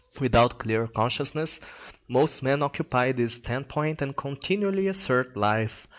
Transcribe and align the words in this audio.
Without 0.19 0.57
clear 0.57 0.87
consciousness 0.87 1.59
most 2.07 2.41
men 2.41 2.63
occupy 2.63 3.11
this 3.11 3.35
standpoint 3.35 4.01
and 4.01 4.17
continually 4.17 4.87
assert 4.87 5.37
life. 5.37 5.85